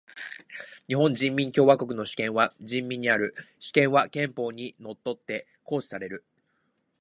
[0.87, 3.35] 日本人民共和国の主権は人民にある。
[3.59, 6.25] 主権は憲法に則って行使される。